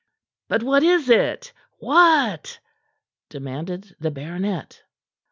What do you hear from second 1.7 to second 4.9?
What?" demanded the baronet.